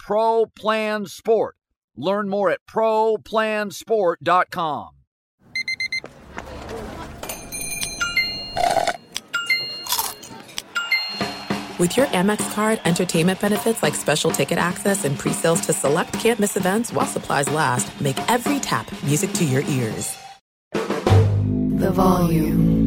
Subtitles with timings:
[0.00, 1.54] Pro Plan Sport.
[1.94, 4.88] Learn more at ProPlansport.com.
[11.78, 16.56] With your Amex card, entertainment benefits like special ticket access and pre-sales to select campus
[16.56, 20.16] events while supplies last, make every tap music to your ears.
[20.72, 22.79] The volume.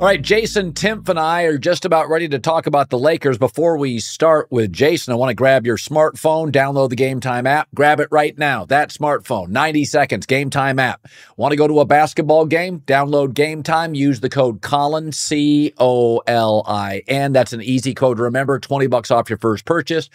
[0.00, 3.36] All right, Jason, Timpf, and I are just about ready to talk about the Lakers.
[3.36, 7.48] Before we start with Jason, I want to grab your smartphone, download the Game Time
[7.48, 8.64] app, grab it right now.
[8.64, 11.08] That smartphone, 90 seconds, Game Time app.
[11.36, 12.78] Want to go to a basketball game?
[12.86, 17.32] Download Game Time, use the code Colin, C O L I N.
[17.32, 20.08] That's an easy code to remember, 20 bucks off your first purchase.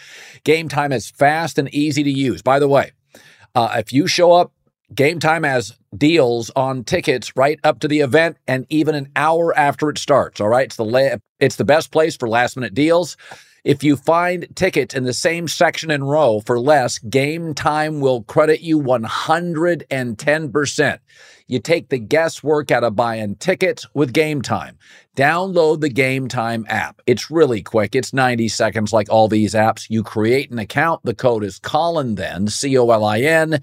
[0.46, 2.42] Game Time is fast and easy to use.
[2.42, 2.94] By the way,
[3.54, 4.54] uh, if you show up
[4.96, 9.56] Game Time has deals on tickets right up to the event and even an hour
[9.58, 10.42] after it starts.
[10.42, 10.66] All right.
[10.66, 13.18] It's the, la- it's the best place for last minute deals.
[13.64, 18.24] If you find tickets in the same section and row for less, Game Time will
[18.24, 21.00] credit you 110%.
[21.48, 24.78] You take the guesswork out of buying tickets with Game Time.
[25.16, 27.02] Download the Game Time app.
[27.06, 27.96] It's really quick.
[27.96, 29.90] It's 90 seconds like all these apps.
[29.90, 31.00] You create an account.
[31.06, 33.62] The code is Colin then, C O L I N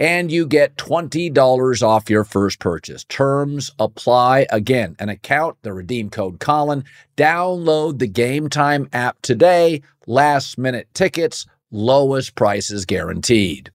[0.00, 3.04] and you get $20 off your first purchase.
[3.04, 4.46] Terms apply.
[4.50, 6.84] Again, an account, the redeem code Colin.
[7.16, 9.82] Download the Game Time app today.
[10.06, 13.70] Last minute tickets, lowest prices guaranteed.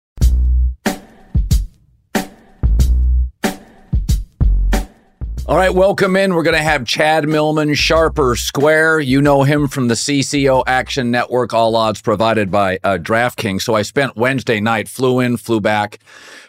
[5.49, 6.35] All right, welcome in.
[6.35, 8.99] We're going to have Chad Millman, Sharp or Square.
[8.99, 13.63] You know him from the CCO Action Network, all odds provided by uh, DraftKings.
[13.63, 16.01] So I spent Wednesday night, flew in, flew back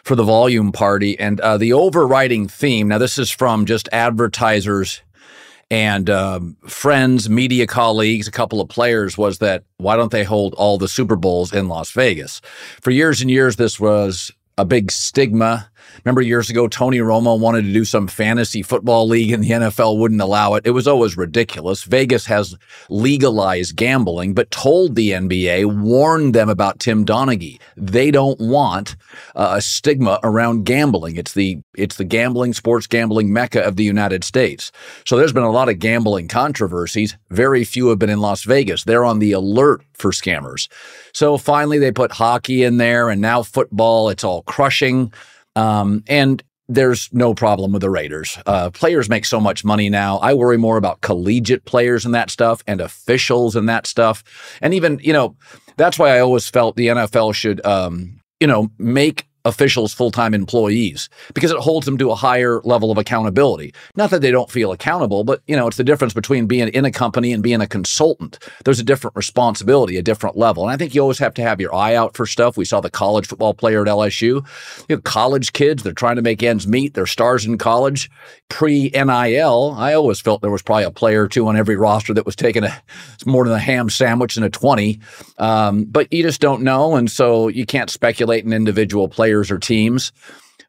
[0.02, 1.16] for the volume party.
[1.16, 5.00] And uh, the overriding theme now, this is from just advertisers
[5.70, 10.54] and um, friends, media colleagues, a couple of players was that why don't they hold
[10.54, 12.40] all the Super Bowls in Las Vegas?
[12.80, 15.70] For years and years, this was a big stigma
[16.04, 19.98] Remember years ago, Tony Romo wanted to do some fantasy football league and the NFL
[19.98, 20.66] wouldn't allow it.
[20.66, 21.84] It was always ridiculous.
[21.84, 22.56] Vegas has
[22.88, 27.60] legalized gambling, but told the NBA, warned them about Tim Donaghy.
[27.76, 28.96] They don't want
[29.34, 31.16] uh, a stigma around gambling.
[31.16, 34.72] It's the, it's the gambling, sports gambling mecca of the United States.
[35.04, 37.16] So there's been a lot of gambling controversies.
[37.30, 38.84] Very few have been in Las Vegas.
[38.84, 40.68] They're on the alert for scammers.
[41.12, 44.08] So finally they put hockey in there and now football.
[44.08, 45.12] It's all crushing.
[45.58, 48.38] Um, and there's no problem with the Raiders.
[48.46, 50.18] Uh, players make so much money now.
[50.18, 54.22] I worry more about collegiate players and that stuff and officials and that stuff.
[54.60, 55.36] And even, you know,
[55.76, 60.34] that's why I always felt the NFL should, um, you know, make officials full time
[60.34, 63.74] employees because it holds them to a higher level of accountability.
[63.96, 66.84] Not that they don't feel accountable, but you know, it's the difference between being in
[66.84, 68.38] a company and being a consultant.
[68.64, 70.64] There's a different responsibility, a different level.
[70.64, 72.56] And I think you always have to have your eye out for stuff.
[72.56, 74.46] We saw the college football player at LSU.
[74.88, 76.94] You know, college kids, they're trying to make ends meet.
[76.94, 78.10] They're stars in college.
[78.48, 82.14] Pre NIL, I always felt there was probably a player or two on every roster
[82.14, 82.82] that was taking a
[83.26, 85.00] more than a ham sandwich and a 20.
[85.38, 86.96] Um, but you just don't know.
[86.96, 90.12] And so you can't speculate an individual players players or teams.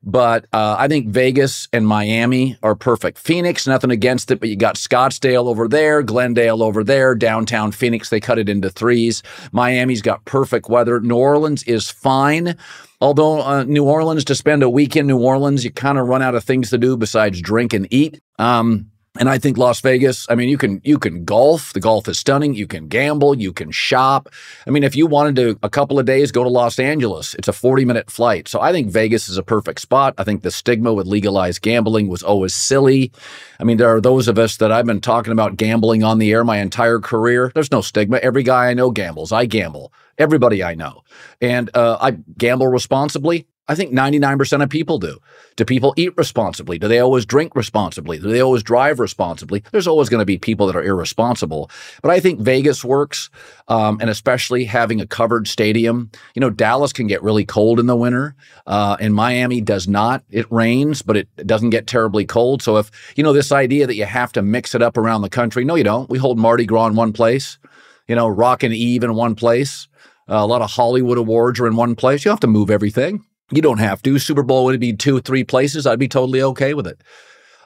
[0.02, 3.18] But uh, I think Vegas and Miami are perfect.
[3.18, 8.10] Phoenix, nothing against it, but you got Scottsdale over there, Glendale over there, downtown Phoenix,
[8.10, 9.24] they cut it into threes.
[9.52, 11.02] Miami's got perfect weather.
[11.02, 12.56] New Orleans is fine.
[13.02, 16.22] Although uh, New Orleans, to spend a week in New Orleans, you kind of run
[16.22, 18.22] out of things to do besides drink and eat.
[18.38, 21.74] Um, and I think Las Vegas, I mean, you can you can golf.
[21.74, 22.56] The golf is stunning.
[22.56, 23.38] You can gamble.
[23.38, 24.30] You can shop.
[24.66, 27.50] I mean, if you wanted to a couple of days go to Los Angeles, it's
[27.50, 28.48] a 40 minute flight.
[28.48, 30.16] So I think Vegas is a perfect spot.
[30.18, 33.12] I think the stigma with legalized gambling was always silly.
[33.60, 36.32] I mean, there are those of us that I've been talking about gambling on the
[36.32, 37.52] air my entire career.
[37.54, 38.18] There's no stigma.
[38.18, 39.34] Every guy I know gambles.
[39.34, 41.04] I gamble Everybody I know.
[41.40, 43.48] And uh, I gamble responsibly.
[43.70, 45.20] I think 99% of people do.
[45.56, 46.80] Do people eat responsibly?
[46.80, 48.18] Do they always drink responsibly?
[48.18, 49.64] Do they always drive responsibly?
[49.72, 51.70] There's always going to be people that are irresponsible.
[52.02, 53.30] But I think Vegas works,
[53.68, 56.10] um, and especially having a covered stadium.
[56.34, 58.36] You know, Dallas can get really cold in the winter,
[58.66, 60.24] uh, and Miami does not.
[60.32, 62.64] It rains, but it doesn't get terribly cold.
[62.64, 65.30] So if, you know, this idea that you have to mix it up around the
[65.30, 66.10] country, no, you don't.
[66.10, 67.60] We hold Mardi Gras in one place,
[68.08, 69.88] you know, Rockin' Eve in one place.
[70.28, 72.26] Uh, a lot of Hollywood awards are in one place.
[72.26, 73.26] You don't have to move everything.
[73.52, 74.20] You don't have to.
[74.20, 75.88] Super Bowl would be two, three places.
[75.88, 77.02] I'd be totally okay with it.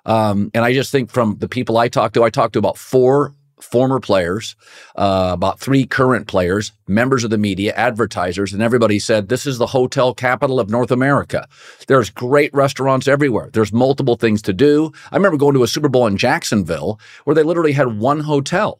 [0.05, 2.77] Um, and I just think from the people I talked to, I talked to about
[2.77, 3.33] four
[3.63, 4.55] former players,
[4.95, 9.57] uh, about three current players, members of the media, advertisers, and everybody said this is
[9.57, 11.47] the hotel capital of North America.
[11.87, 13.49] There's great restaurants everywhere.
[13.53, 14.91] There's multiple things to do.
[15.11, 18.79] I remember going to a Super Bowl in Jacksonville where they literally had one hotel,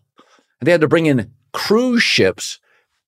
[0.60, 2.60] and they had to bring in cruise ships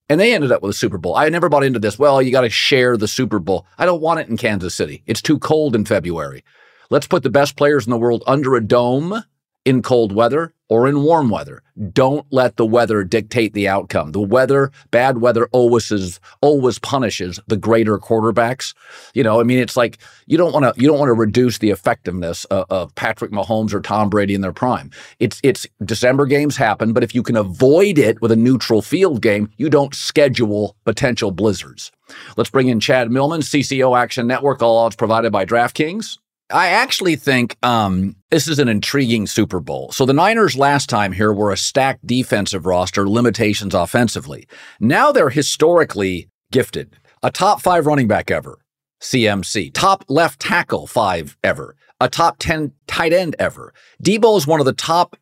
[0.09, 1.15] and they ended up with a Super Bowl.
[1.15, 1.99] I never bought into this.
[1.99, 3.65] Well, you got to share the Super Bowl.
[3.77, 5.03] I don't want it in Kansas City.
[5.05, 6.43] It's too cold in February.
[6.89, 9.23] Let's put the best players in the world under a dome
[9.65, 11.61] in cold weather or in warm weather.
[11.91, 14.13] Don't let the weather dictate the outcome.
[14.13, 18.73] The weather, bad weather always is, always punishes the greater quarterbacks.
[19.13, 21.57] You know, I mean, it's like you don't want to you don't want to reduce
[21.57, 24.89] the effectiveness of, of, Patrick Mahomes or Tom Brady in their prime.
[25.19, 29.21] It's it's December games happen, but if you can avoid it with a neutral field
[29.21, 31.91] game, you don't schedule potential blizzards.
[32.37, 34.61] Let's bring in Chad Millman, CCO Action Network.
[34.61, 36.17] All odds provided by DraftKings.
[36.51, 39.91] I actually think um, this is an intriguing Super Bowl.
[39.91, 44.47] So the Niners last time here were a stacked defensive roster, limitations offensively.
[44.79, 46.97] Now they're historically gifted.
[47.23, 48.59] A top five running back ever,
[49.01, 49.73] CMC.
[49.73, 51.75] Top left tackle five ever.
[51.99, 53.73] A top 10 tight end ever.
[54.03, 55.15] Deebo is one of the top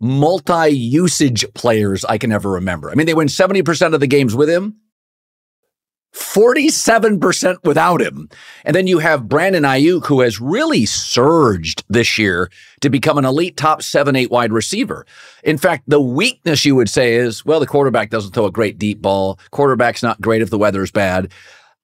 [0.00, 2.90] multi usage players I can ever remember.
[2.90, 4.76] I mean, they win 70% of the games with him.
[6.16, 8.28] 47% without him.
[8.64, 13.24] And then you have Brandon Aiyuk, who has really surged this year to become an
[13.24, 15.06] elite top seven, eight wide receiver.
[15.44, 18.78] In fact, the weakness you would say is, well, the quarterback doesn't throw a great
[18.78, 19.38] deep ball.
[19.50, 21.32] Quarterback's not great if the weather is bad.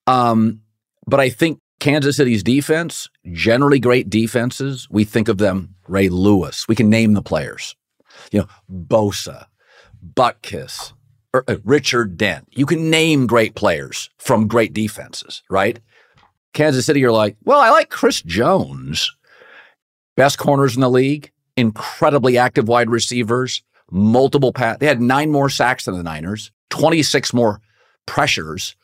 [0.07, 0.61] Um,
[1.07, 6.67] but I think Kansas City's defense, generally great defenses, we think of them, Ray Lewis.
[6.69, 7.77] We can name the players.
[8.31, 9.47] You know, Bosa,
[10.15, 10.93] Butkus,
[11.35, 12.47] Er, uh, Richard Dent.
[12.51, 15.79] You can name great players from great defenses, right?
[16.53, 19.11] Kansas City, you're like, well, I like Chris Jones.
[20.15, 24.77] Best corners in the league, incredibly active wide receivers, multiple pass.
[24.79, 27.63] They had nine more sacks than the Niners, 26 more
[28.05, 28.77] pressures.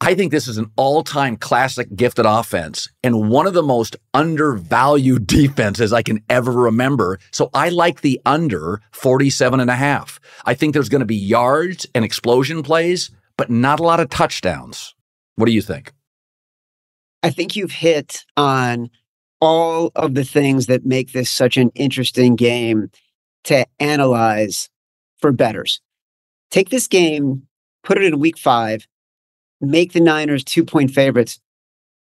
[0.00, 3.96] I think this is an all time classic gifted offense and one of the most
[4.14, 7.18] undervalued defenses I can ever remember.
[7.32, 10.20] So I like the under 47 and a half.
[10.44, 14.08] I think there's going to be yards and explosion plays, but not a lot of
[14.08, 14.94] touchdowns.
[15.34, 15.92] What do you think?
[17.22, 18.90] I think you've hit on
[19.40, 22.90] all of the things that make this such an interesting game
[23.44, 24.70] to analyze
[25.18, 25.80] for bettors.
[26.50, 27.48] Take this game,
[27.82, 28.86] put it in week five,
[29.60, 31.40] make the Niners two point favorites,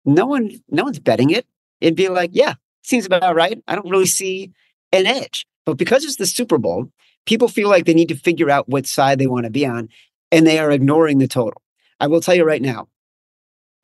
[0.04, 1.46] no one, no one's betting it.
[1.80, 3.62] It'd be like, yeah, seems about right.
[3.68, 4.52] I don't really see
[4.92, 5.46] an edge.
[5.66, 6.90] But because it's the Super Bowl,
[7.26, 9.88] people feel like they need to figure out what side they want to be on,
[10.32, 11.62] and they are ignoring the total.
[12.00, 12.88] I will tell you right now,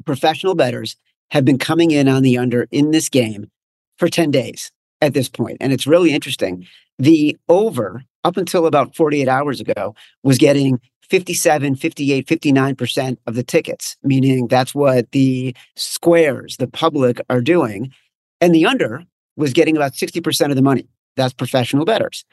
[0.05, 0.97] professional bettors
[1.31, 3.51] have been coming in on the under in this game
[3.99, 4.71] for 10 days
[5.01, 6.67] at this point, And it's really interesting.
[6.99, 13.43] The over, up until about 48 hours ago, was getting 57, 58, 59% of the
[13.43, 17.93] tickets, meaning that's what the squares, the public are doing.
[18.41, 19.05] And the under
[19.37, 20.89] was getting about 60% of the money.
[21.17, 22.25] That's professional bettors.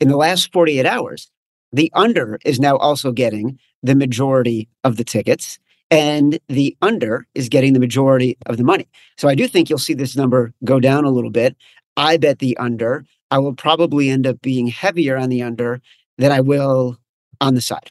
[0.00, 1.30] In the last 48 hours,
[1.72, 5.58] the under is now also getting the majority of the tickets
[5.90, 8.88] and the under is getting the majority of the money.
[9.18, 11.56] So I do think you'll see this number go down a little bit.
[11.96, 13.04] I bet the under.
[13.30, 15.80] I will probably end up being heavier on the under
[16.18, 16.98] than I will
[17.40, 17.90] on the side.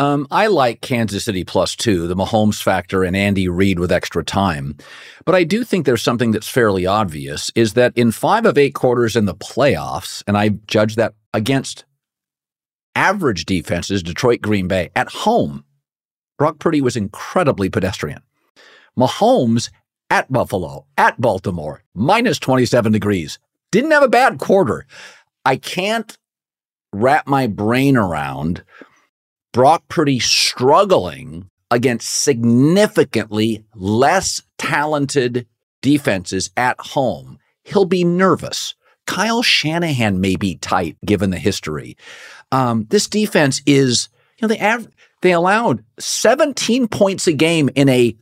[0.00, 4.24] Um, I like Kansas City plus two, the Mahomes factor and Andy Reid with extra
[4.24, 4.78] time.
[5.26, 8.72] But I do think there's something that's fairly obvious is that in five of eight
[8.72, 11.84] quarters in the playoffs, and I judge that against
[12.94, 15.66] average defenses, Detroit, Green Bay, at home,
[16.38, 18.22] Brock Purdy was incredibly pedestrian.
[18.98, 19.70] Mahomes
[20.08, 23.38] at Buffalo, at Baltimore, minus 27 degrees,
[23.70, 24.86] didn't have a bad quarter.
[25.44, 26.16] I can't
[26.90, 28.64] wrap my brain around
[29.52, 35.46] Brock Purdy struggling against significantly less talented
[35.82, 37.38] defenses at home.
[37.64, 38.74] He'll be nervous.
[39.06, 41.96] Kyle Shanahan may be tight given the history.
[42.52, 44.88] Um, this defense is, you know, the av-
[45.22, 48.16] They allowed 17 points a game in a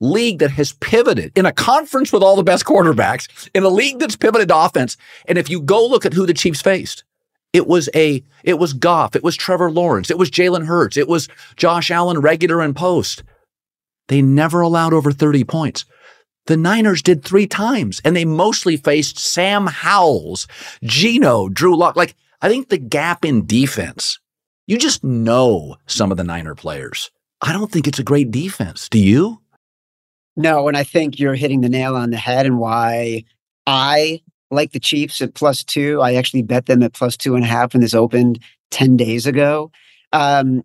[0.00, 3.98] league that has pivoted in a conference with all the best quarterbacks in a league
[3.98, 4.96] that's pivoted to offense.
[5.26, 7.04] And if you go look at who the Chiefs faced,
[7.52, 11.08] it was a it was Goff, it was Trevor Lawrence, it was Jalen Hurts, it
[11.08, 13.22] was Josh Allen regular and post.
[14.08, 15.84] They never allowed over 30 points.
[16.46, 20.46] The Niners did three times, and they mostly faced Sam Howells,
[20.82, 21.94] Geno, Drew Lock.
[21.94, 24.18] Like, I think the gap in defense,
[24.66, 27.10] you just know some of the Niner players.
[27.42, 28.88] I don't think it's a great defense.
[28.88, 29.42] Do you?
[30.36, 33.24] No, and I think you're hitting the nail on the head and why
[33.66, 36.00] I like the Chiefs at plus two.
[36.00, 38.40] I actually bet them at plus two and a half when this opened
[38.70, 39.70] 10 days ago.
[40.12, 40.64] Um,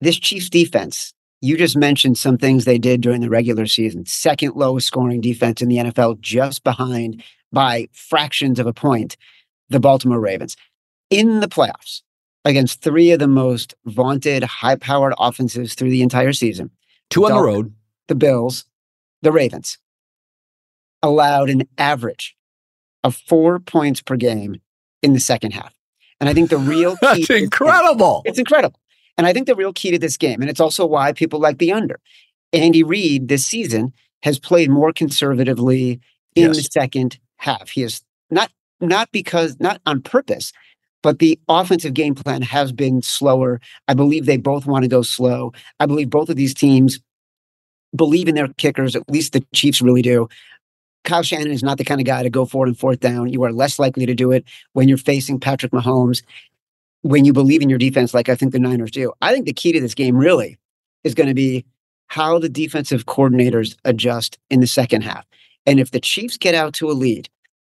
[0.00, 4.06] this Chiefs defense, you just mentioned some things they did during the regular season.
[4.06, 9.16] Second lowest scoring defense in the NFL, just behind by fractions of a point,
[9.68, 10.56] the Baltimore Ravens.
[11.10, 12.02] In the playoffs,
[12.44, 16.70] against three of the most vaunted, high powered offenses through the entire season.
[17.10, 17.74] Two on the road.
[18.08, 18.64] The Bills,
[19.22, 19.78] the Ravens
[21.02, 22.36] allowed an average
[23.04, 24.60] of four points per game
[25.02, 25.74] in the second half.
[26.20, 28.22] And I think the real key That's incredible.
[28.24, 28.78] It's incredible.
[29.16, 31.58] And I think the real key to this game, and it's also why people like
[31.58, 32.00] the under.
[32.52, 33.92] Andy Reid this season
[34.22, 36.00] has played more conservatively
[36.34, 36.56] in yes.
[36.56, 37.70] the second half.
[37.70, 40.52] He is not not because not on purpose,
[41.02, 43.60] but the offensive game plan has been slower.
[43.88, 45.52] I believe they both want to go slow.
[45.78, 47.00] I believe both of these teams
[47.94, 48.96] believe in their kickers.
[48.96, 50.28] At least the Chiefs really do.
[51.04, 53.32] Kyle Shanahan is not the kind of guy to go forward and fourth down.
[53.32, 56.22] You are less likely to do it when you're facing Patrick Mahomes,
[57.02, 59.12] when you believe in your defense, like I think the Niners do.
[59.22, 60.58] I think the key to this game really
[61.04, 61.64] is going to be
[62.08, 65.24] how the defensive coordinators adjust in the second half.
[65.64, 67.28] And if the Chiefs get out to a lead,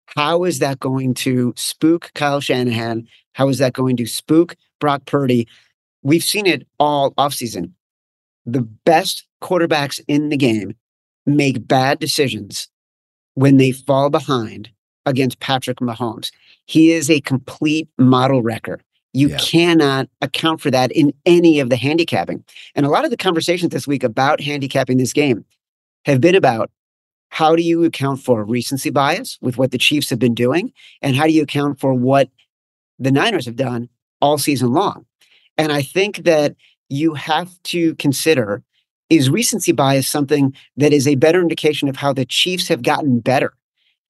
[0.05, 3.07] how is that going to spook Kyle Shanahan?
[3.34, 5.48] How is that going to spook Brock Purdy?
[6.03, 7.72] We've seen it all offseason.
[8.46, 10.75] The best quarterbacks in the game
[11.25, 12.69] make bad decisions
[13.38, 14.67] when they fall behind
[15.06, 16.32] against Patrick Mahomes.
[16.65, 18.79] He is a complete model wrecker.
[19.13, 19.38] You yeah.
[19.38, 22.44] cannot account for that in any of the handicapping.
[22.74, 25.46] And a lot of the conversations this week about handicapping this game
[26.06, 26.72] have been about
[27.29, 30.74] how do you account for recency bias with what the Chiefs have been doing?
[31.03, 32.29] And how do you account for what
[32.98, 33.88] the Niners have done
[34.20, 35.06] all season long?
[35.60, 36.56] And I think that
[36.89, 38.63] you have to consider
[39.10, 43.20] is recency bias something that is a better indication of how the Chiefs have gotten
[43.20, 43.54] better?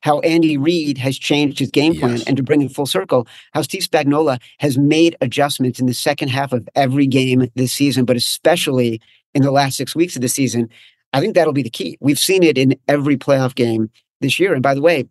[0.01, 2.23] How Andy Reid has changed his game plan, yes.
[2.27, 6.29] and to bring it full circle, how Steve Spagnuolo has made adjustments in the second
[6.29, 9.01] half of every game this season, but especially
[9.33, 10.69] in the last six weeks of the season.
[11.13, 11.97] I think that'll be the key.
[11.99, 13.89] We've seen it in every playoff game
[14.21, 14.53] this year.
[14.53, 15.05] And by the way,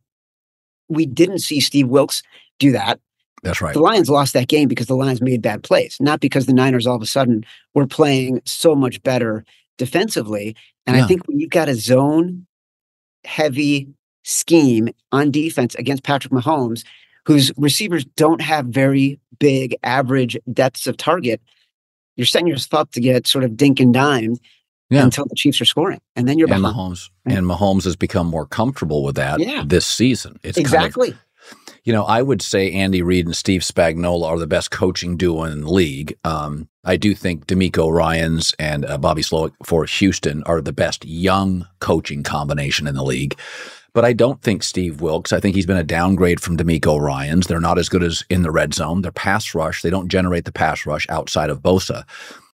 [0.89, 2.23] we didn't see Steve Wilks
[2.59, 3.01] do that.
[3.43, 3.75] That's right.
[3.75, 6.87] The Lions lost that game because the Lions made bad plays, not because the Niners
[6.87, 9.45] all of a sudden were playing so much better
[9.79, 10.57] defensively.
[10.87, 11.05] And yeah.
[11.05, 12.47] I think when you've got a zone
[13.25, 13.89] heavy
[14.25, 16.85] scheme on defense against Patrick Mahomes,
[17.25, 21.41] whose receivers don't have very big average depths of target,
[22.17, 24.37] you're setting yourself up to get sort of dink and dime
[24.91, 25.03] yeah.
[25.03, 26.01] until the Chiefs are scoring.
[26.15, 26.77] And then you're and behind.
[26.77, 29.65] Mahomes and Mahomes has become more comfortable with that yeah.
[29.67, 30.39] this season.
[30.43, 31.11] It's exactly.
[31.11, 31.23] Kind of,
[31.85, 35.45] you know, I would say Andy Reid and Steve Spagnuolo are the best coaching duo
[35.45, 36.17] in the league.
[36.25, 41.05] Um, I do think DeMeco Ryans and uh, Bobby Slowik for Houston are the best
[41.05, 43.37] young coaching combination in the league.
[43.93, 45.33] But I don't think Steve Wilks.
[45.33, 47.49] I think he's been a downgrade from DeMeco Ryans.
[47.49, 49.03] They're not as good as in the red zone.
[49.03, 49.83] They're pass rush.
[49.83, 52.05] They don't generate the pass rush outside of Bosa.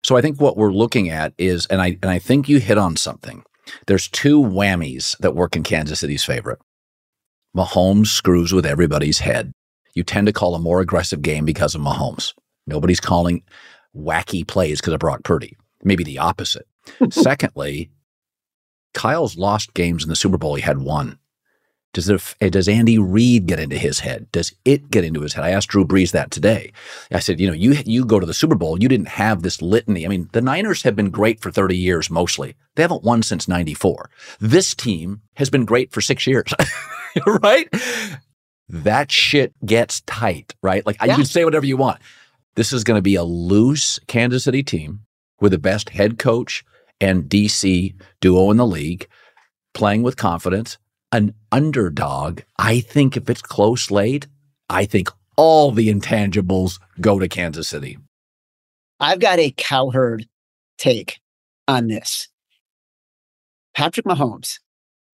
[0.04, 2.78] So I think what we're looking at is, and I and I think you hit
[2.78, 3.44] on something.
[3.86, 6.60] There's two whammies that work in Kansas City's favor.
[7.56, 9.54] Mahomes screws with everybody's head.
[9.94, 12.34] You tend to call a more aggressive game because of Mahomes.
[12.68, 13.44] Nobody's calling
[13.96, 15.56] wacky plays because of Brock Purdy.
[15.84, 16.68] Maybe the opposite.
[17.10, 17.90] Secondly,
[18.94, 20.56] Kyle's lost games in the Super Bowl.
[20.56, 21.20] He had one.
[21.94, 24.32] Does, it, eh, does Andy Reid get into his head?
[24.32, 25.46] Does it get into his head?
[25.46, 26.72] I asked Drew Brees that today.
[27.12, 29.62] I said, you know, you you go to the Super Bowl, you didn't have this
[29.62, 30.06] litany.
[30.06, 32.56] I mean, the Niners have been great for 30 years mostly.
[32.76, 34.12] They haven't won since 94.
[34.40, 36.54] This team has been great for 6 years.
[37.26, 37.68] right?
[38.70, 40.86] That shit gets tight, right?
[40.86, 41.06] Like yeah.
[41.06, 42.00] you can say whatever you want.
[42.58, 45.02] This is going to be a loose Kansas City team
[45.40, 46.66] with the best head coach
[47.00, 49.08] and DC duo in the league,
[49.74, 50.80] playing with confidence
[51.12, 54.28] an underdog, I think if it's close late,
[54.70, 57.98] I think all the intangibles go to Kansas City.
[59.00, 60.28] I've got a cowherd
[60.78, 61.20] take
[61.68, 62.28] on this.
[63.76, 64.60] Patrick Mahomes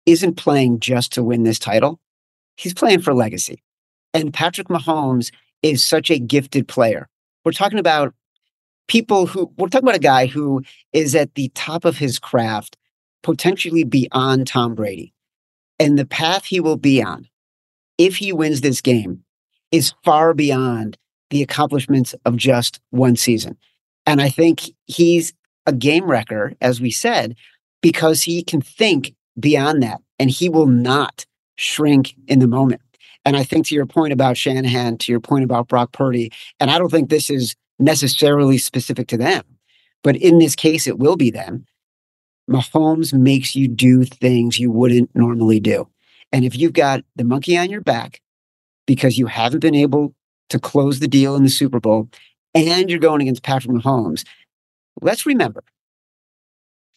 [0.06, 2.00] isn't playing just to win this title.
[2.56, 3.62] He's playing for legacy.
[4.14, 5.32] And Patrick Mahomes
[5.62, 7.10] is such a gifted player.
[7.46, 8.14] We're talking about
[8.88, 12.78] people who we're talking about a guy who is at the top of his craft,
[13.22, 15.14] potentially beyond Tom Brady.
[15.80, 17.28] And the path he will be on,
[17.98, 19.24] if he wins this game,
[19.72, 20.98] is far beyond
[21.30, 23.58] the accomplishments of just one season.
[24.06, 25.34] And I think he's
[25.66, 27.36] a game wrecker, as we said,
[27.82, 32.82] because he can think beyond that and he will not shrink in the moment.
[33.26, 36.70] And I think to your point about Shanahan, to your point about Brock Purdy, and
[36.70, 39.44] I don't think this is necessarily specific to them,
[40.04, 41.66] but in this case, it will be them.
[42.50, 45.88] Mahomes makes you do things you wouldn't normally do.
[46.32, 48.22] And if you've got the monkey on your back
[48.86, 50.14] because you haven't been able
[50.50, 52.10] to close the deal in the Super Bowl
[52.54, 54.26] and you're going against Patrick Mahomes,
[55.02, 55.64] let's remember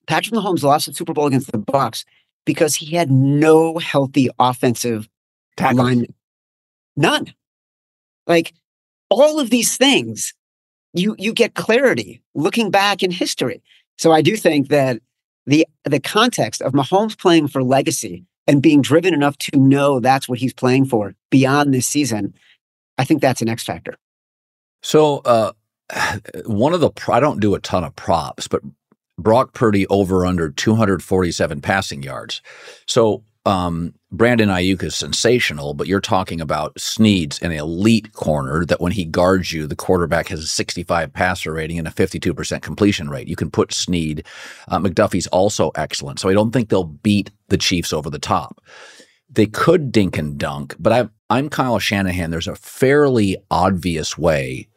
[0.07, 2.05] Patrick Mahomes lost the Super Bowl against the Bucs
[2.45, 5.09] because he had no healthy offensive
[5.57, 5.81] Tackles.
[5.81, 6.15] alignment.
[6.97, 7.33] None.
[8.27, 8.55] Like
[9.11, 10.35] all of these things,
[10.93, 13.63] you you get clarity looking back in history.
[13.99, 15.01] So I do think that
[15.47, 20.29] the the context of Mahomes playing for legacy and being driven enough to know that's
[20.29, 22.35] what he's playing for beyond this season,
[22.99, 23.97] I think that's an X factor.
[24.83, 25.53] So, uh,
[26.47, 28.63] one of the I don't do a ton of props, but
[29.19, 32.43] Brock Purdy over under 247 passing yards.
[32.87, 38.81] So um, Brandon Aiyuk is sensational, but you're talking about Sneed's an elite corner that
[38.81, 43.11] when he guards you, the quarterback has a 65 passer rating and a 52% completion
[43.11, 43.27] rate.
[43.27, 44.25] You can put Sneed.
[44.69, 46.21] Uh, McDuffie's also excellent.
[46.21, 48.61] So I don't think they'll beat the Chiefs over the top.
[49.29, 52.31] They could dink and dunk, but I, I'm Kyle Shanahan.
[52.31, 54.69] There's a fairly obvious way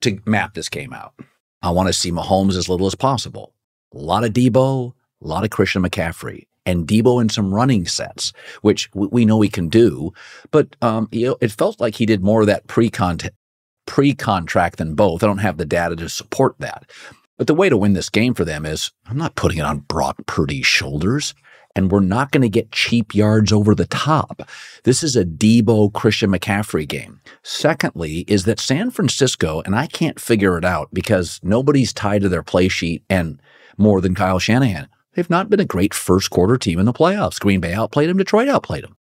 [0.00, 1.14] to map this game out.
[1.62, 3.54] I want to see Mahomes as little as possible.
[3.94, 4.92] A lot of Deebo,
[5.22, 9.48] a lot of Christian McCaffrey, and Deebo in some running sets, which we know he
[9.48, 10.12] can do.
[10.50, 13.36] But um, you know, it felt like he did more of that pre-contract
[13.84, 15.24] pre-contract than both.
[15.24, 16.88] I don't have the data to support that.
[17.36, 19.80] But the way to win this game for them is I'm not putting it on
[19.80, 21.34] Brock Purdy's shoulders
[21.74, 24.42] and we're not going to get cheap yards over the top.
[24.84, 27.20] This is a Deebo Christian McCaffrey game.
[27.42, 32.28] Secondly, is that San Francisco, and I can't figure it out because nobody's tied to
[32.28, 33.40] their play sheet and
[33.78, 34.88] more than Kyle Shanahan.
[35.14, 37.40] They've not been a great first quarter team in the playoffs.
[37.40, 38.96] Green Bay outplayed them, Detroit outplayed them.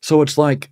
[0.00, 0.70] So it's like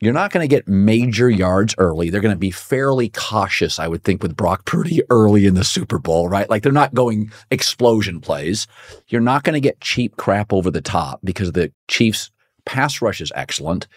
[0.00, 2.10] you're not going to get major yards early.
[2.10, 5.64] They're going to be fairly cautious, I would think, with Brock Purdy early in the
[5.64, 6.48] Super Bowl, right?
[6.50, 8.66] Like they're not going explosion plays.
[9.08, 12.30] You're not going to get cheap crap over the top because the Chiefs'
[12.66, 13.88] pass rush is excellent.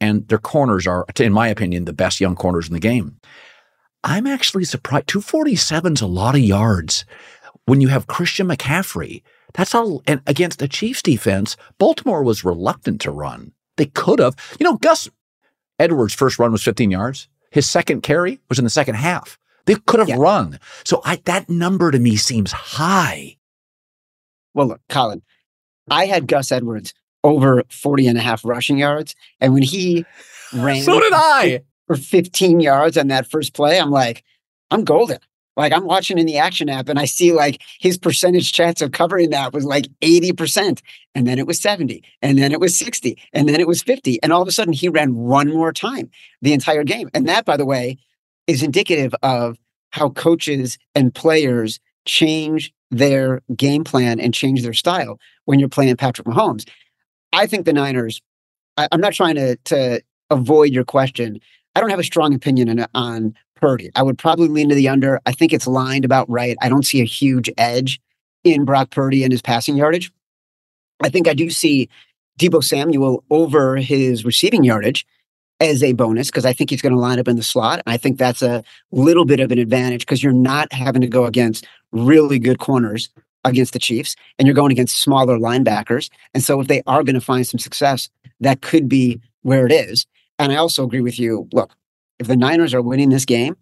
[0.00, 3.18] And their corners are, in my opinion, the best young corners in the game.
[4.04, 5.08] I'm actually surprised.
[5.08, 7.04] 247 is a lot of yards
[7.66, 9.22] when you have Christian McCaffrey.
[9.52, 10.02] That's all.
[10.06, 13.52] And against the Chiefs defense, Baltimore was reluctant to run.
[13.76, 14.34] They could have.
[14.58, 15.08] You know, Gus
[15.78, 17.28] Edwards' first run was 15 yards.
[17.50, 19.38] His second carry was in the second half.
[19.66, 20.16] They could have yeah.
[20.18, 20.58] run.
[20.84, 23.36] So I, that number to me seems high.
[24.54, 25.22] Well, look, Colin,
[25.90, 29.14] I had Gus Edwards over 40 and a half rushing yards.
[29.40, 30.06] And when he
[30.54, 34.22] ran so did I for 15 yards on that first play, I'm like,
[34.70, 35.18] I'm golden.
[35.56, 38.92] Like I'm watching in the action app and I see like his percentage chance of
[38.92, 40.80] covering that was like 80%.
[41.14, 42.02] And then it was 70.
[42.20, 43.16] And then it was 60.
[43.32, 44.22] And then it was 50.
[44.22, 46.10] And all of a sudden he ran one more time
[46.42, 47.08] the entire game.
[47.14, 47.96] And that, by the way,
[48.46, 49.56] is indicative of
[49.90, 55.96] how coaches and players change their game plan and change their style when you're playing
[55.96, 56.68] Patrick Mahomes.
[57.32, 58.20] I think the Niners,
[58.76, 61.40] I, am not trying to, to avoid your question.
[61.74, 63.90] I don't have a strong opinion on, on Purdy.
[63.94, 65.20] I would probably lean to the under.
[65.26, 66.56] I think it's lined about right.
[66.60, 68.00] I don't see a huge edge
[68.44, 70.12] in Brock Purdy and his passing yardage.
[71.02, 71.88] I think I do see
[72.38, 75.06] Deebo Samuel over his receiving yardage
[75.60, 77.82] as a bonus because I think he's going to line up in the slot.
[77.86, 81.24] I think that's a little bit of an advantage because you're not having to go
[81.24, 83.08] against really good corners
[83.44, 86.10] against the Chiefs and you're going against smaller linebackers.
[86.34, 89.72] And so if they are going to find some success, that could be where it
[89.72, 90.06] is.
[90.38, 91.48] And I also agree with you.
[91.52, 91.74] Look,
[92.18, 93.56] if the Niners are winning this game,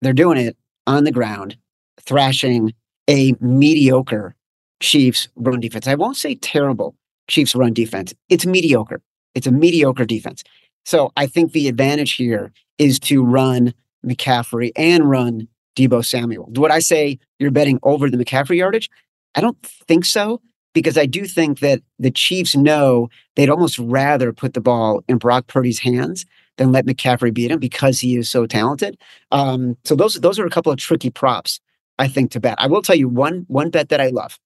[0.00, 1.56] they're doing it on the ground,
[2.00, 2.74] thrashing
[3.08, 4.34] a mediocre
[4.80, 5.86] Chiefs run defense.
[5.86, 6.96] I won't say terrible
[7.28, 8.12] Chiefs run defense.
[8.28, 9.00] It's mediocre.
[9.34, 10.42] It's a mediocre defense.
[10.84, 13.72] So I think the advantage here is to run
[14.04, 15.46] McCaffrey and run
[15.76, 16.48] Deebo Samuel.
[16.56, 18.90] Would I say you're betting over the McCaffrey yardage?
[19.34, 20.40] I don't think so
[20.74, 25.18] because I do think that the Chiefs know they'd almost rather put the ball in
[25.18, 26.26] Brock Purdy's hands
[26.58, 28.98] than let McCaffrey beat him because he is so talented.
[29.30, 31.60] Um, so those those are a couple of tricky props,
[31.98, 32.56] I think, to bet.
[32.58, 34.38] I will tell you one one bet that I love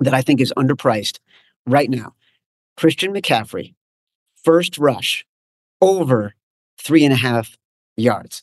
[0.00, 1.18] that I think is underpriced
[1.66, 2.14] right now.
[2.76, 3.74] Christian McCaffrey,
[4.42, 5.26] first rush
[5.80, 6.34] over
[6.78, 7.56] three and a half
[7.96, 8.42] yards.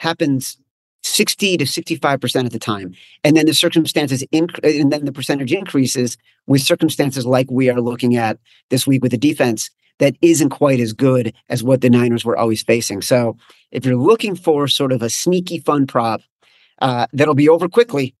[0.00, 0.58] happens
[1.02, 2.94] 60 to 65% of the time.
[3.22, 7.80] And then the circumstances, inc- and then the percentage increases with circumstances like we are
[7.80, 8.38] looking at
[8.70, 12.36] this week with the defense that isn't quite as good as what the Niners were
[12.36, 13.02] always facing.
[13.02, 13.36] So
[13.70, 16.22] if you're looking for sort of a sneaky fun prop
[16.80, 18.14] uh, that'll be over quickly,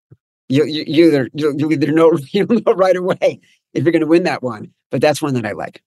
[0.48, 3.40] you, you, you either you, you either know you know right away
[3.72, 4.72] if you're going to win that one.
[4.90, 5.82] But that's one that I like.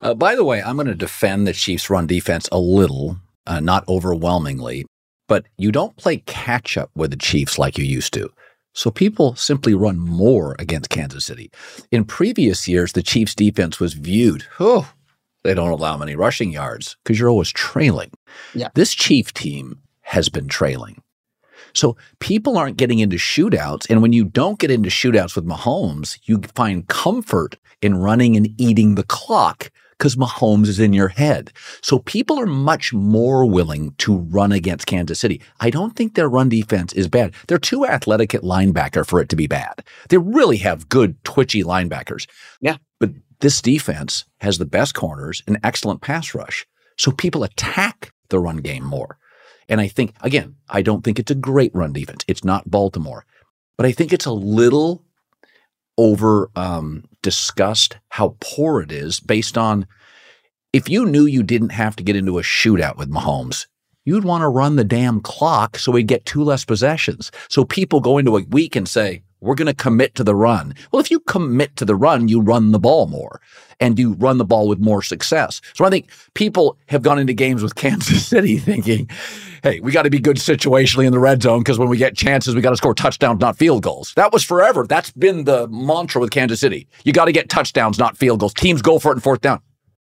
[0.00, 3.58] Uh, by the way, I'm going to defend the Chiefs' run defense a little, uh,
[3.58, 4.86] not overwhelmingly,
[5.26, 8.30] but you don't play catch up with the Chiefs like you used to.
[8.74, 11.50] So people simply run more against Kansas City.
[11.90, 14.88] In previous years, the Chiefs' defense was viewed, oh,
[15.44, 18.10] they don't allow many rushing yards because you're always trailing.
[18.54, 18.68] Yeah.
[18.74, 21.02] This Chief team has been trailing.
[21.74, 23.88] So people aren't getting into shootouts.
[23.90, 28.48] And when you don't get into shootouts with Mahomes, you find comfort in running and
[28.60, 31.52] eating the clock because Mahomes is in your head.
[31.82, 35.42] So people are much more willing to run against Kansas City.
[35.60, 37.34] I don't think their run defense is bad.
[37.48, 39.84] They're too athletic at linebacker for it to be bad.
[40.08, 42.28] They really have good, twitchy linebackers.
[42.60, 42.76] Yeah.
[43.00, 46.66] But this defense has the best corners and excellent pass rush.
[46.96, 49.18] So people attack the run game more.
[49.68, 52.24] And I think, again, I don't think it's a great run defense.
[52.26, 53.24] It's not Baltimore,
[53.76, 55.04] but I think it's a little
[55.96, 59.86] over um, discussed how poor it is based on
[60.72, 63.66] if you knew you didn't have to get into a shootout with Mahomes,
[64.04, 67.30] you'd want to run the damn clock so we'd get two less possessions.
[67.48, 70.74] So people go into a week and say, we're going to commit to the run.
[70.92, 73.40] Well, if you commit to the run, you run the ball more
[73.80, 75.60] and you run the ball with more success.
[75.74, 79.08] So I think people have gone into games with Kansas City thinking,
[79.62, 82.16] hey, we got to be good situationally in the red zone because when we get
[82.16, 84.12] chances, we got to score touchdowns, not field goals.
[84.16, 84.86] That was forever.
[84.86, 86.88] That's been the mantra with Kansas City.
[87.04, 88.54] You got to get touchdowns, not field goals.
[88.54, 89.60] Teams go for it in fourth down.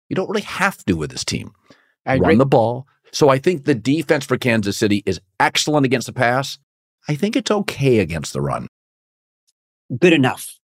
[0.10, 1.52] You don't really have to with this team.
[2.06, 2.30] I agree.
[2.30, 2.88] Run the ball.
[3.12, 6.60] So I think the defense for Kansas City is excellent against the pass.
[7.10, 8.68] I think it's okay against the run.
[10.00, 10.60] Good enough.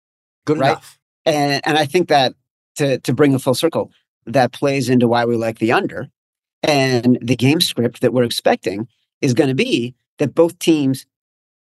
[0.46, 0.72] Good Right.
[0.72, 1.00] enough.
[1.26, 2.34] And and I think that
[2.76, 3.92] to to bring a full circle,
[4.26, 6.08] that plays into why we like the under.
[6.64, 8.88] And the game script that we're expecting
[9.22, 11.06] is going to be that both teams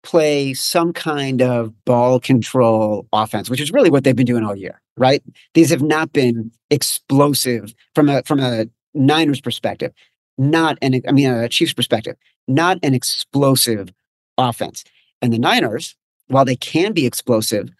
[0.03, 4.57] play some kind of ball control offense, which is really what they've been doing all
[4.57, 5.23] year, right?
[5.55, 9.93] These have not been explosive from a from a Niners perspective,
[10.39, 12.17] not an I mean a Chiefs perspective,
[12.49, 13.93] not an explosive
[14.39, 14.85] offense.
[15.21, 15.95] And the Niners,
[16.33, 17.71] while they can be explosive,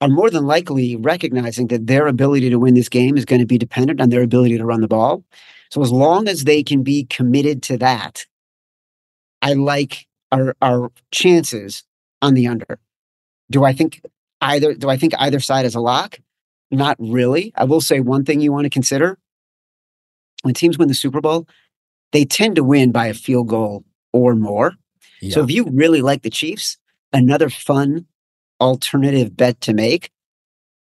[0.00, 3.46] are more than likely recognizing that their ability to win this game is going to
[3.46, 5.24] be dependent on their ability to run the ball.
[5.70, 8.24] So as long as they can be committed to that,
[9.42, 11.84] I like our our chances
[12.22, 12.78] on the under.
[13.50, 14.02] Do I think
[14.40, 16.18] either do I think either side is a lock?
[16.70, 17.52] Not really.
[17.56, 19.18] I will say one thing you want to consider.
[20.42, 21.48] When teams win the Super Bowl,
[22.12, 24.74] they tend to win by a field goal or more.
[25.30, 26.78] So if you really like the Chiefs,
[27.12, 28.06] another fun
[28.60, 30.10] alternative bet to make,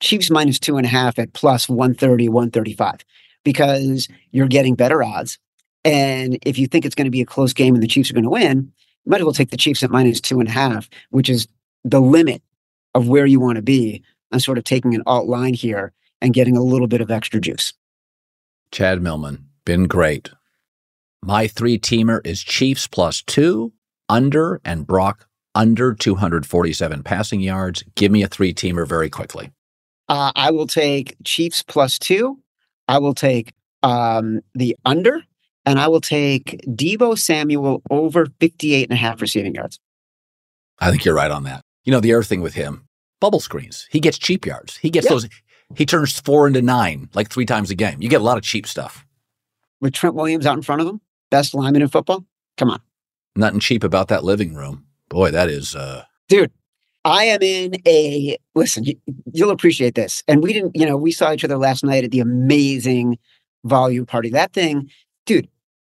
[0.01, 3.05] Chiefs minus two and a half at plus 130, 135,
[3.45, 5.39] because you're getting better odds.
[5.85, 8.15] And if you think it's going to be a close game and the Chiefs are
[8.15, 8.73] going to win,
[9.05, 11.47] you might as well take the Chiefs at minus two and a half, which is
[11.85, 12.43] the limit
[12.95, 16.35] of where you want to be on sort of taking an alt line here and
[16.35, 17.75] getting a little bit of extra juice.
[18.71, 20.31] Chad Millman, been great.
[21.23, 23.73] My three teamer is Chiefs plus two,
[24.09, 27.85] under, and Brock under 247 passing yards.
[27.95, 29.51] Give me a three teamer very quickly.
[30.09, 32.39] Uh, I will take Chiefs plus two.
[32.89, 35.23] I will take um, the under,
[35.65, 39.79] and I will take Deebo Samuel over 58 and a half receiving yards.
[40.79, 41.63] I think you're right on that.
[41.85, 42.87] You know, the other thing with him,
[43.21, 43.87] bubble screens.
[43.91, 44.77] He gets cheap yards.
[44.77, 45.11] He gets Yeah.
[45.13, 45.29] those,
[45.77, 48.03] he turns four into nine like three times a game.
[48.03, 49.07] You get a lot of cheap stuff.
[49.81, 52.25] With Trent Williams out in front of him, best lineman in football.
[52.59, 52.81] Come on,
[53.37, 54.87] Nothing cheap about that living room.
[55.15, 56.51] Boy, that is, uh, dude.
[57.05, 58.83] I am in a listen.
[58.83, 58.97] You,
[59.33, 60.25] you'll appreciate this.
[60.27, 63.19] And we didn't, you know, we saw each other last night at the amazing
[63.63, 64.31] volume party.
[64.31, 64.91] That thing,
[65.25, 65.49] dude.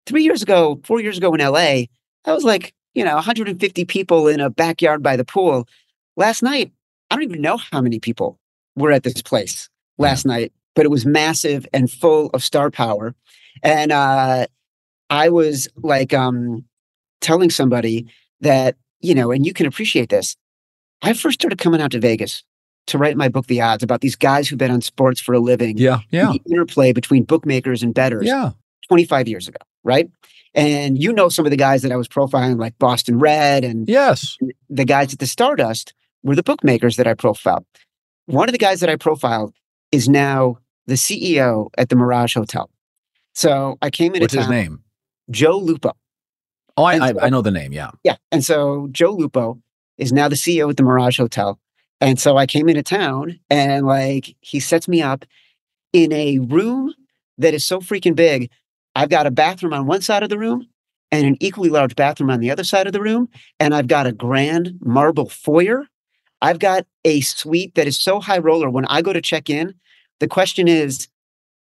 [0.06, 1.88] Three years ago, four years ago in LA,
[2.24, 5.68] that was like you know 150 people in a backyard by the pool.
[6.16, 6.72] Last night,
[7.12, 8.40] I don't even know how many people
[8.78, 13.14] were at this place last night, but it was massive and full of star power.
[13.64, 14.48] And uh,
[15.10, 16.64] I was like um,
[17.20, 18.08] telling somebody
[18.40, 20.36] that you know, and you can appreciate this.
[21.02, 22.44] I first started coming out to Vegas
[22.88, 25.40] to write my book, The Odds, about these guys who bet on sports for a
[25.40, 25.78] living.
[25.78, 28.52] yeah, yeah, The interplay between bookmakers and bettors yeah.
[28.88, 30.10] 25 years ago, right?
[30.56, 33.88] And you know some of the guys that I was profiling, like Boston Red and
[33.88, 34.38] Yes.
[34.70, 37.66] the guys at the Stardust were the bookmakers that I profiled.
[38.26, 39.54] One of the guys that I profiled
[39.92, 40.58] is now
[40.88, 42.70] the CEO at the Mirage Hotel.
[43.36, 44.84] So I came into What's his name?
[45.30, 45.92] Joe Lupo.
[46.80, 47.74] Oh, I, And I, I know the name.
[47.74, 47.92] Yeah.
[48.04, 48.16] Yeah.
[48.32, 49.62] And so Joe Lupo
[49.98, 51.60] is now the CEO at the Mirage Hotel.
[52.00, 55.26] And so I came into town and like he sets me up
[55.92, 56.94] in a room
[57.38, 58.50] that is so freaking big.
[58.96, 60.68] I've got a bathroom on one side of the room
[61.12, 63.28] and an equally large bathroom on the other side of the room.
[63.60, 65.86] And I've got a grand marble foyer.
[66.42, 68.70] I've got a suite that is so high roller.
[68.70, 69.74] When I go to check in,
[70.22, 71.10] the question is,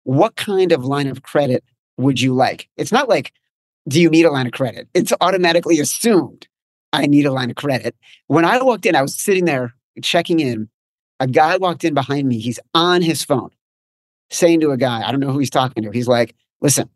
[0.04, 1.62] what kind of line of credit
[1.98, 2.70] would you like?
[2.78, 3.32] It's not like,
[3.88, 4.88] do you need a line of credit?
[4.94, 6.48] It's automatically assumed
[6.92, 7.94] I need a line of credit.
[8.28, 10.68] When I walked in, I was sitting there checking in.
[11.20, 12.38] A guy walked in behind me.
[12.38, 13.50] He's on his phone
[14.30, 15.90] saying to a guy, I don't know who he's talking to.
[15.90, 16.88] He's like, listen,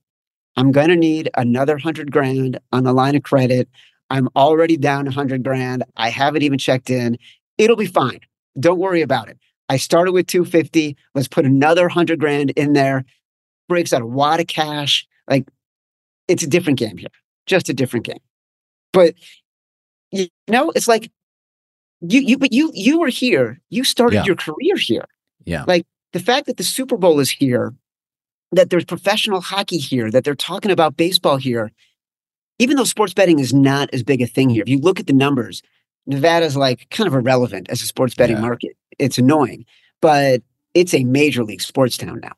[0.56, 3.68] I'm going to need another hundred grand on the line of credit.
[4.10, 5.84] I'm already down a hundred grand.
[5.96, 7.18] I haven't even checked in.
[7.58, 8.20] It'll be fine.
[8.58, 9.38] Don't worry about it.
[9.68, 10.96] I started with 250.
[11.14, 13.04] Let's put another hundred grand in there.
[13.68, 15.06] Breaks out a wad of cash.
[15.28, 15.46] Like
[16.28, 17.08] it's a different game here.
[17.46, 18.20] Just a different game.
[18.92, 19.14] But
[20.12, 21.10] you know, it's like
[22.00, 23.60] you you but you you were here.
[23.70, 24.24] You started Yeah.
[24.24, 25.06] your career here.
[25.44, 25.64] Yeah.
[25.66, 27.74] Like the fact that the Super Bowl is here,
[28.52, 31.70] that there's professional hockey here, that they're talking about baseball here.
[32.58, 35.06] Even though sports betting is not as big a thing here, if you look at
[35.06, 35.62] the numbers,
[36.06, 38.42] Nevada's like kind of irrelevant as a sports betting Yeah.
[38.42, 38.76] market.
[38.98, 39.64] It's annoying,
[40.02, 40.42] but
[40.74, 42.32] it's a major league sports town now.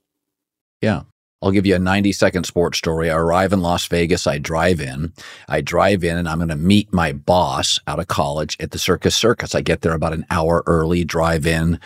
[0.83, 1.03] Yeah.
[1.43, 3.11] I'll give you a 90 second sports story.
[3.11, 4.27] I arrive in Las Vegas.
[4.27, 5.13] I drive in.
[5.49, 8.79] I drive in and I'm going to meet my boss out of college at the
[8.79, 9.55] Circus Circus.
[9.55, 11.81] I get there about an hour early, drive in,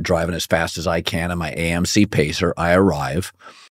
[0.00, 2.52] driving as fast as I can in my AMC Pacer.
[2.58, 3.32] I arrive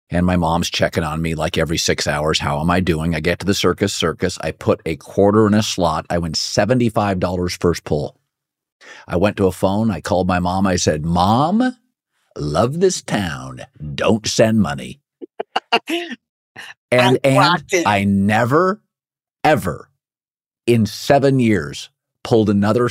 [0.08, 2.38] and my mom's checking on me like every six hours.
[2.38, 3.14] How am I doing?
[3.16, 4.38] I get to the Circus Circus.
[4.40, 6.06] I put a quarter in a slot.
[6.10, 8.16] I win $75 first pull.
[9.08, 9.90] I went to a phone.
[9.90, 10.66] I called my mom.
[10.66, 11.76] I said, Mom,
[12.36, 13.62] love this town.
[13.94, 15.00] Don't send money.
[16.90, 17.86] And I and.
[17.86, 18.80] I never,
[19.42, 19.90] ever
[20.66, 21.90] in seven years
[22.22, 22.88] pulled another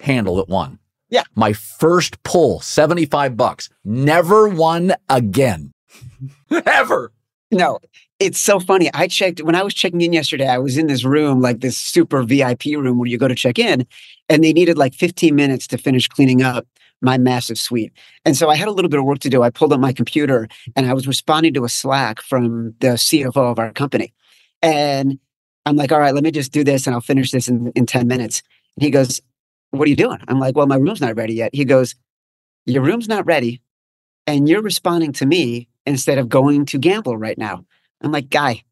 [0.00, 0.78] handle that won.
[1.10, 1.24] Yeah.
[1.34, 3.68] My first pull, 75 bucks.
[3.84, 5.72] Never won again.
[6.66, 7.12] Ever.
[7.50, 7.80] No,
[8.18, 8.88] it's so funny.
[8.94, 10.48] I checked when I was checking in yesterday.
[10.48, 13.58] I was in this room, like this super VIP room where you go to check
[13.58, 13.86] in,
[14.30, 16.66] and they needed like 15 minutes to finish cleaning up
[17.02, 17.92] my massive suite.
[18.24, 19.42] And so I had a little bit of work to do.
[19.42, 23.50] I pulled up my computer and I was responding to a Slack from the CFO
[23.50, 24.14] of our company.
[24.62, 25.18] And
[25.66, 27.86] I'm like, all right, let me just do this and I'll finish this in, in
[27.86, 28.42] 10 minutes.
[28.76, 29.20] And he goes,
[29.70, 30.18] What are you doing?
[30.28, 31.54] I'm like, Well, my room's not ready yet.
[31.54, 31.94] He goes,
[32.66, 33.60] Your room's not ready.
[34.26, 37.64] And you're responding to me instead of going to gamble right now.
[38.02, 38.62] I'm like, guy,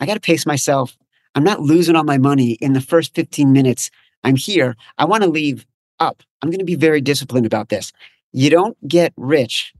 [0.00, 0.96] I got to pace myself.
[1.34, 3.90] I'm not losing all my money in the first 15 minutes.
[4.24, 4.74] I'm here.
[4.98, 5.66] I want to leave
[6.00, 6.22] up.
[6.42, 7.92] I'm going to be very disciplined about this.
[8.32, 9.72] You don't get rich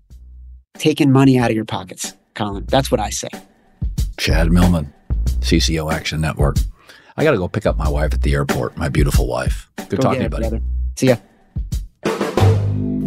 [0.75, 2.65] taking money out of your pockets, Colin.
[2.69, 3.29] That's what I say.
[4.19, 4.93] Chad Millman,
[5.41, 6.57] CCO Action Network.
[7.17, 9.71] I got to go pick up my wife at the airport, my beautiful wife.
[9.89, 10.61] Good Go talking get to it, you, buddy.
[10.61, 10.63] brother.
[10.97, 11.17] See ya.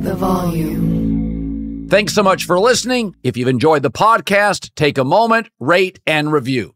[0.02, 1.88] The volume.
[1.90, 3.16] Thanks so much for listening.
[3.24, 6.76] If you've enjoyed the podcast, take a moment, rate, and review.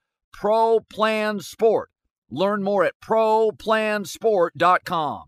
[0.33, 1.91] Pro Plan Sport.
[2.29, 5.23] Learn more at ProPlansport.com.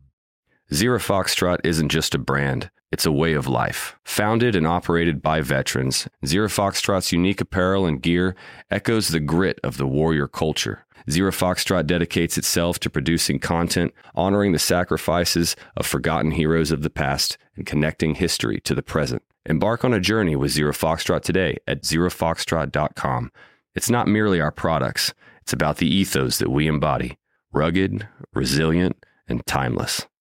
[0.74, 3.96] Zero Foxtrot isn't just a brand, it's a way of life.
[4.06, 8.36] Founded and operated by veterans, Zero Foxtrot's unique apparel and gear
[8.72, 10.86] echoes the grit of the warrior culture.
[11.10, 16.90] Zero Foxtrot dedicates itself to producing content, honoring the sacrifices of forgotten heroes of the
[16.90, 19.22] past, and connecting history to the present.
[19.46, 23.32] Embark on a journey with Zero Foxtrot today at zerofoxtrot.com.
[23.76, 27.18] It's not merely our products, it's about the ethos that we embody
[27.54, 30.08] rugged, resilient, and timeless.